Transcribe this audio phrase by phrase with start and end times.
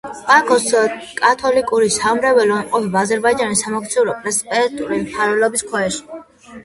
[0.27, 0.63] ბაქოს
[1.17, 6.01] კათოლიკური სამრევლო იმყოფება აზერბაიჯანის სამოციქულო პრეფექტურის მფარველობის ქვეშ.